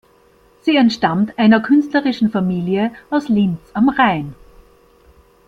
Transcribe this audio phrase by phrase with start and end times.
[0.63, 4.33] Sie entstammt einer künstlerischen Familie aus Linz am Rhein.